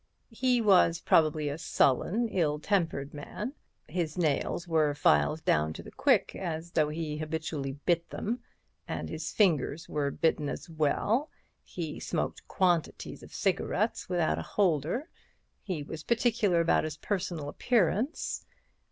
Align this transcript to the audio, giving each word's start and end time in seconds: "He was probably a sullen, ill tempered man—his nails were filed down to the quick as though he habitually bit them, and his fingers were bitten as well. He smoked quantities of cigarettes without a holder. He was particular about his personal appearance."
"He 0.31 0.61
was 0.61 0.99
probably 0.99 1.47
a 1.47 1.59
sullen, 1.59 2.27
ill 2.29 2.57
tempered 2.57 3.13
man—his 3.13 4.17
nails 4.17 4.67
were 4.67 4.95
filed 4.95 5.45
down 5.45 5.73
to 5.73 5.83
the 5.83 5.91
quick 5.91 6.35
as 6.35 6.71
though 6.71 6.89
he 6.89 7.19
habitually 7.19 7.73
bit 7.73 8.09
them, 8.09 8.39
and 8.87 9.09
his 9.09 9.31
fingers 9.31 9.87
were 9.87 10.09
bitten 10.09 10.49
as 10.49 10.67
well. 10.67 11.29
He 11.61 11.99
smoked 11.99 12.47
quantities 12.47 13.21
of 13.21 13.31
cigarettes 13.31 14.09
without 14.09 14.39
a 14.39 14.49
holder. 14.57 15.07
He 15.61 15.83
was 15.83 16.01
particular 16.01 16.61
about 16.61 16.83
his 16.83 16.97
personal 16.97 17.47
appearance." 17.47 18.43